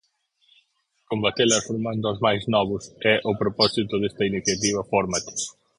[1.11, 5.33] Combatelas formando os máis novos é o propósito desta iniciativa fórmate.